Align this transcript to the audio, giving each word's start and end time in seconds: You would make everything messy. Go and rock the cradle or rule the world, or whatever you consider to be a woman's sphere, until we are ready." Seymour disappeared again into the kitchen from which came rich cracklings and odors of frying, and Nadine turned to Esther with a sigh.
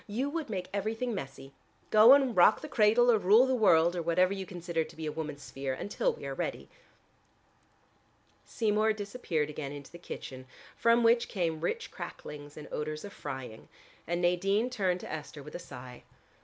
You 0.07 0.31
would 0.31 0.49
make 0.49 0.67
everything 0.73 1.13
messy. 1.13 1.53
Go 1.91 2.13
and 2.13 2.35
rock 2.35 2.61
the 2.61 2.67
cradle 2.67 3.11
or 3.11 3.19
rule 3.19 3.45
the 3.45 3.53
world, 3.53 3.95
or 3.95 4.01
whatever 4.01 4.33
you 4.33 4.47
consider 4.47 4.83
to 4.83 4.95
be 4.95 5.05
a 5.05 5.11
woman's 5.11 5.43
sphere, 5.43 5.75
until 5.75 6.13
we 6.13 6.25
are 6.25 6.33
ready." 6.33 6.69
Seymour 8.43 8.93
disappeared 8.93 9.51
again 9.51 9.71
into 9.71 9.91
the 9.91 9.99
kitchen 9.99 10.47
from 10.75 11.03
which 11.03 11.27
came 11.27 11.61
rich 11.61 11.91
cracklings 11.91 12.57
and 12.57 12.67
odors 12.71 13.05
of 13.05 13.13
frying, 13.13 13.67
and 14.07 14.23
Nadine 14.23 14.71
turned 14.71 15.01
to 15.01 15.11
Esther 15.11 15.43
with 15.43 15.53
a 15.53 15.59
sigh. 15.59 16.01